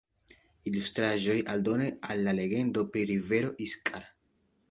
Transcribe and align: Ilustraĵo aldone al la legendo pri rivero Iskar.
Ilustraĵo 0.69 1.35
aldone 1.55 1.91
al 2.15 2.23
la 2.29 2.35
legendo 2.39 2.85
pri 2.95 3.05
rivero 3.13 3.53
Iskar. 3.67 4.09